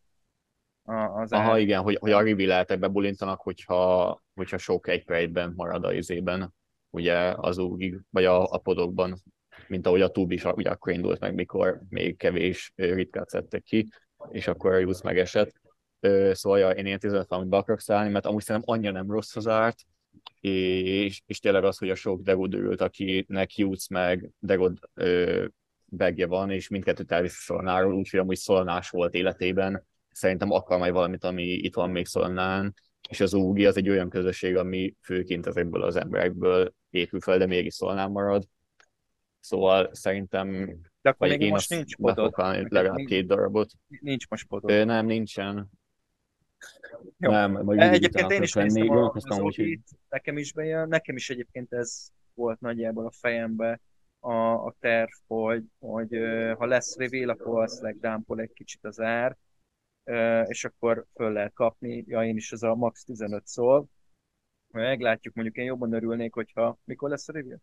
[0.83, 1.59] az Aha, ár.
[1.59, 6.55] igen, hogy, hogy a reveal bebulintanak, hogyha, hogyha sok egy per egyben marad a izében,
[6.91, 9.23] ugye az úgig, vagy a, a podokban,
[9.69, 13.89] mint ahogy a Tube is ugye akkor indult meg, mikor még kevés ritkát szedtek ki.
[14.31, 15.61] és akkor a Youth megesett.
[16.33, 19.37] Szóval ja, én ilyen 15 amit be akarok szállni, mert amúgy szerintem annyira nem rossz
[19.37, 19.87] az árt,
[20.41, 24.79] és, és tényleg az, hogy a sok Degod őrült, akinek Youth meg Degod
[25.85, 29.87] begje van, és mindkettőt elviszi Szolnáról, úgyhogy amúgy Szolnás volt életében.
[30.11, 32.75] Szerintem akar majd valamit, ami itt van még Szolnán,
[33.09, 37.47] és az UGI az egy olyan közösség, ami főként ezekből az emberekből épül fel, de
[37.47, 38.45] mégis Szolnán marad.
[39.41, 42.33] Szóval szerintem de akkor még most nincs podod.
[42.37, 43.71] legalább nincs, két darabot.
[44.01, 44.71] Nincs most podod.
[44.71, 45.71] Ö, nem, nincsen.
[47.19, 47.31] Jó.
[47.31, 49.79] Nem, majd egyébként én is néztem a, az hogy...
[50.09, 53.81] nekem is bejön, nekem is egyébként ez volt nagyjából a fejembe
[54.21, 54.35] a,
[54.67, 56.09] a terv, hogy, hogy
[56.59, 59.37] ha lesz reveal, akkor azt legdámpol egy kicsit az ár,
[60.45, 63.89] és akkor föl lehet kapni, ja én is ez a max 15 szól,
[64.73, 67.61] meglátjuk, mondjuk én jobban örülnék, hogyha mikor lesz a reveal?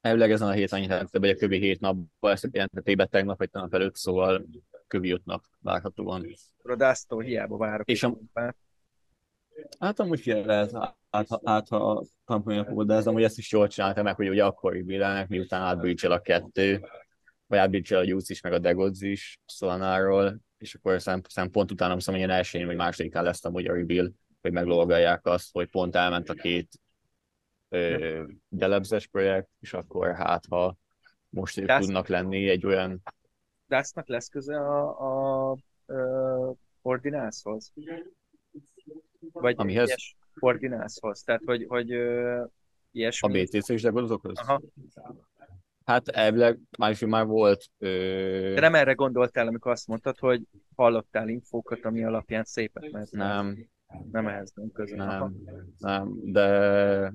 [0.00, 3.50] Elvileg ezen a héten jelentettek be, a kövi hét napban, ezt jelentették be tegnap, vagy
[3.50, 4.46] tegnap előtt, szóval
[4.86, 6.26] kövi öt nap várhatóan.
[6.62, 7.88] Rodásztól hiába várok.
[7.88, 8.18] És a...
[9.78, 10.72] Hát amúgy lehet,
[11.10, 14.76] hát, hát ha a de ez amúgy ezt is jól csinálta meg, hogy ugye akkor
[14.76, 16.84] jubilálnak, miután átbrítsel a kettő,
[17.46, 21.94] vagy átbrítsel a Juice is, meg a Degodz is Szolanáról, és akkor szem, pont utána,
[21.94, 25.96] hiszem, hogy ilyen elsőjén vagy másodikán lesz amúgy a reveal, hogy meglógálják azt, hogy pont
[25.96, 26.68] elment a két
[27.68, 30.76] ö, delebzes projekt, és akkor hát, ha
[31.28, 33.02] most ők tudnak lenni egy olyan...
[33.68, 37.72] Dásznak lesz köze a, a, a Ordináshoz?
[39.32, 39.86] Vagy Amihez?
[39.86, 41.22] ilyes Ordináshoz?
[41.22, 41.90] Tehát, hogy, hogy
[42.90, 43.40] ilyesmi...
[43.40, 44.38] A BTC is legondolkozok?
[44.38, 44.60] Aha.
[45.84, 47.64] Hát elvileg már, már volt...
[47.78, 48.52] Ö...
[48.54, 50.42] De nem erre gondoltál, amikor azt mondtad, hogy
[50.74, 53.68] hallottál infókat, ami alapján szépet mert Nem.
[54.10, 54.96] Nem ehhez nem közön.
[54.96, 55.34] Nem,
[55.78, 57.12] nem, de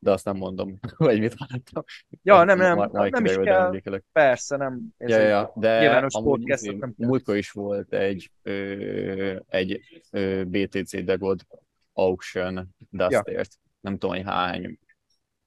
[0.00, 1.84] de azt nem mondom, hogy mit hallottam.
[2.22, 4.00] Ja, nem, nem, nem, nem is kell.
[4.12, 4.80] Persze, nem.
[4.96, 11.40] Ez ja, ja, de nem múltkor is volt egy, ö, egy ö, BTC Degod
[11.92, 13.54] auction Dustért.
[13.54, 13.70] Ja.
[13.80, 14.78] Nem tudom, hogy hány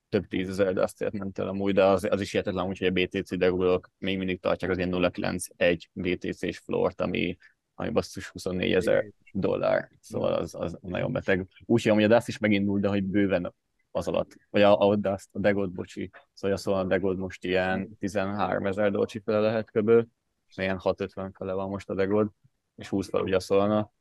[0.09, 3.89] több tízezer Dustért nem tudom amúgy, de az, az is hihetetlen, hogy a BTC Degodok
[3.97, 7.37] még mindig tartják az ilyen 0,91 BTC-s flort, ami
[7.79, 11.47] ami basszus 24 ezer dollár, szóval az, az nagyon beteg.
[11.65, 13.53] Úgyhogy amúgy a Dust is megindult, de hogy bőven
[13.91, 17.97] az alatt, vagy a, a, a, a Degod, bocsi, szóval, szóval a Degod most ilyen
[17.97, 20.07] 13 ezer dolcsi fele lehet köbő,
[20.55, 22.29] ilyen 650 fele van most a Degod,
[22.75, 23.91] és 20 fel ugye a Solana,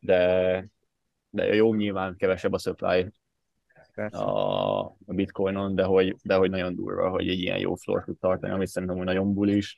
[0.00, 0.66] de,
[1.30, 3.12] de jó, nyilván kevesebb a supply
[3.94, 8.18] a, a bitcoinon, de hogy, de hogy nagyon durva, hogy egy ilyen jó floor tud
[8.18, 9.76] tartani, amit szerintem hogy nagyon bullish,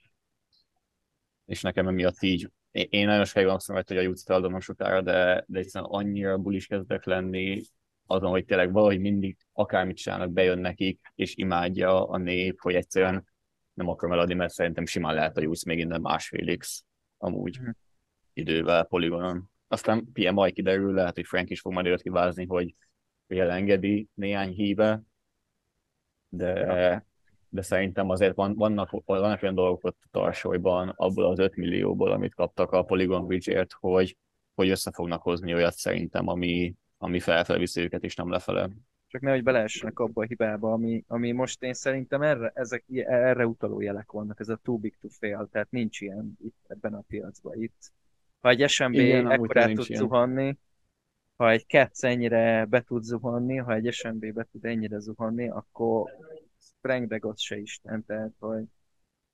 [1.46, 5.44] és nekem emiatt így, én nagyon sokáig azt mondom, hogy a jutsz feladom sokára, de,
[5.46, 7.62] de egyszerűen annyira bulis kezdek lenni,
[8.12, 13.26] azon, hogy tényleg valahogy mindig akármit csinálnak, bejön nekik, és imádja a nép, hogy egyszerűen
[13.74, 16.84] nem akarom eladni, mert szerintem simán lehet a Juice még innen másfél X
[17.18, 17.68] amúgy mm.
[18.32, 19.50] idővel poligonon.
[19.68, 22.74] Aztán PM majd kiderül, lehet, hogy Frank is fog majd őt kivázni, hogy,
[23.26, 25.02] hogy elengedi néhány híve,
[26.28, 27.06] de,
[27.48, 32.12] de szerintem azért van, vannak, vannak olyan dolgok ott a tarsolyban, abból az 5 millióból,
[32.12, 34.16] amit kaptak a Polygon Bridge-ért, hogy,
[34.54, 38.68] hogy össze fognak hozni olyat szerintem, ami, ami felfelé viszi őket, és nem lefele.
[39.06, 43.80] Csak nehogy beleessenek abba a hibába, ami, ami most én szerintem erre, ezek, erre utaló
[43.80, 47.62] jelek vannak, ez a too big to fail, tehát nincs ilyen itt ebben a piacban.
[47.62, 47.92] Itt,
[48.40, 50.58] ha egy SMB Igen, ekkorát tud zuhanni,
[51.36, 56.10] ha egy Cats ennyire be tud zuhanni, ha egy SMB be tud ennyire zuhanni, akkor
[56.80, 58.64] Frank Degot se Isten, tehát hogy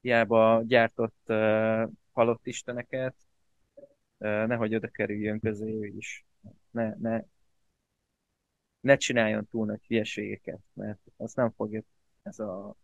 [0.00, 3.14] hiába gyártott uh, halott isteneket,
[4.18, 6.26] uh, nehogy oda kerüljön közé ő is.
[6.70, 7.22] Ne, ne,
[8.88, 11.83] ne csináljon túl nagy hülyeségeket, mert az nem fogja
[12.22, 12.74] ez a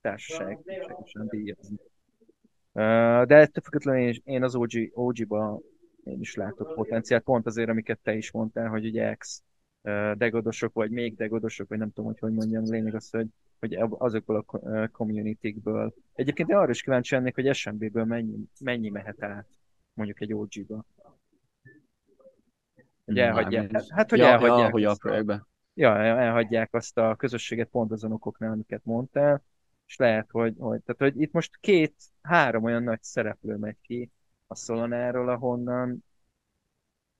[0.00, 0.58] társaság
[1.04, 1.76] sem díjazni.
[2.72, 5.60] De ettől függetlenül én az OG, OG-ba
[6.04, 9.42] én is látok potenciált, pont azért, amiket te is mondtál, hogy ugye ex
[10.14, 14.36] degodosok, vagy még degodosok, vagy nem tudom, hogy hogy mondjam, lényeg az, hogy, hogy azokból
[14.36, 15.94] a community-ből.
[16.12, 19.48] Egyébként én arra is kíváncsi lennék, hogy SMB-ből mennyi, mennyi mehet át
[19.94, 20.84] mondjuk egy OG-ba.
[23.04, 23.72] Hogy elhagyják.
[23.72, 24.58] Hát, hát, hogy ja, elhagyják.
[24.58, 25.46] Ja, hogy a projektbe.
[25.74, 29.42] Ja, elhagyják azt a közösséget pont azon okoknál, amiket mondtál,
[29.86, 34.10] és lehet, hogy, hogy, tehát, hogy itt most két, három olyan nagy szereplő megy ki
[34.46, 36.04] a Solonáról, ahonnan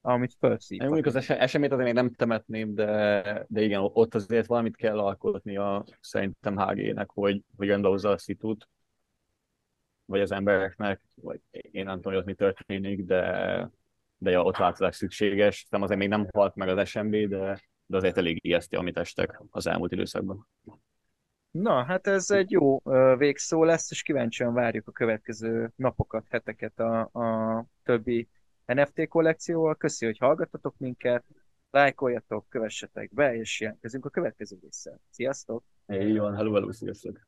[0.00, 0.80] amit felszív.
[0.80, 4.98] Én mondjuk az eseményt azért még nem temetném, de, de igen, ott azért valamit kell
[4.98, 8.68] alkotni a szerintem HG-nek, hogy, hogy rendahozza a szitut,
[10.04, 13.70] vagy az embereknek, vagy én nem tudom, hogy ott mi történik, de,
[14.18, 15.66] de ja, ott változás szükséges.
[15.70, 19.42] Nem azért még nem halt meg az SMB, de, de azért elég ijesztő, amit estek
[19.50, 20.48] az elmúlt időszakban.
[21.50, 22.78] Na, hát ez egy jó
[23.16, 28.28] végszó lesz, és kíváncsian várjuk a következő napokat, heteket a, a többi
[28.66, 29.74] NFT kollekcióval.
[29.74, 31.24] Köszi, hogy hallgattatok minket,
[31.70, 35.00] lájkoljatok, kövessetek be, és jelentkezünk a következő résszel.
[35.10, 35.64] Sziasztok!
[35.86, 37.20] Így van, hello, hello, sziasztok!